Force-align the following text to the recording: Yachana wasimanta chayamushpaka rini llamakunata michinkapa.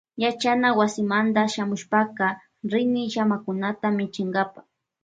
Yachana 0.23 0.69
wasimanta 0.79 1.41
chayamushpaka 1.51 2.25
rini 2.71 3.03
llamakunata 3.13 3.87
michinkapa. 3.97 4.61